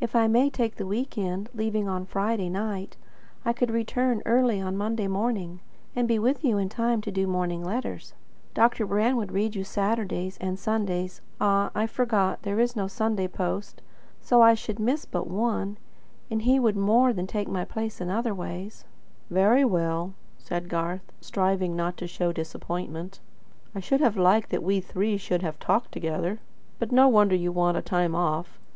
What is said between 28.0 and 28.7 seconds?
off.